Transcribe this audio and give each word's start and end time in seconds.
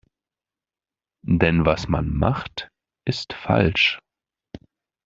Denn 1.27 1.63
was 1.67 1.87
man 1.87 2.11
macht, 2.11 2.69
ist 3.07 3.33
falsch. 3.33 3.99